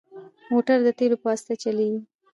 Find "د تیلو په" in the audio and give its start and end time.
0.85-1.25